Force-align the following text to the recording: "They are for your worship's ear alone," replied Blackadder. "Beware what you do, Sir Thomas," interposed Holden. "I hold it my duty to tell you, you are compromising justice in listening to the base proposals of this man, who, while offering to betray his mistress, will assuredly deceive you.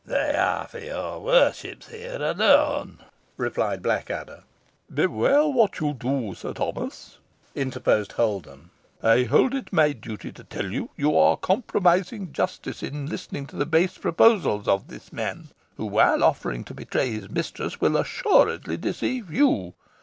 "They 0.03 0.35
are 0.35 0.65
for 0.65 0.79
your 0.79 1.19
worship's 1.19 1.91
ear 1.93 2.19
alone," 2.19 3.03
replied 3.37 3.83
Blackadder. 3.83 4.45
"Beware 4.91 5.45
what 5.45 5.79
you 5.79 5.93
do, 5.93 6.33
Sir 6.33 6.53
Thomas," 6.53 7.19
interposed 7.53 8.13
Holden. 8.13 8.71
"I 9.03 9.25
hold 9.25 9.53
it 9.53 9.71
my 9.71 9.91
duty 9.91 10.31
to 10.31 10.43
tell 10.43 10.65
you, 10.71 10.89
you 10.97 11.15
are 11.15 11.37
compromising 11.37 12.33
justice 12.33 12.81
in 12.81 13.05
listening 13.09 13.45
to 13.45 13.55
the 13.55 13.67
base 13.67 13.99
proposals 13.99 14.67
of 14.67 14.87
this 14.87 15.13
man, 15.13 15.49
who, 15.77 15.85
while 15.85 16.23
offering 16.23 16.63
to 16.63 16.73
betray 16.73 17.11
his 17.11 17.29
mistress, 17.29 17.79
will 17.79 17.95
assuredly 17.95 18.77
deceive 18.77 19.31
you. 19.31 19.75